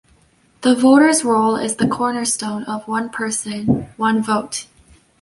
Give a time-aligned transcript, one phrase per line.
[0.61, 3.63] The voters roll is the cornerstone of one person-
[3.97, 4.65] one vote.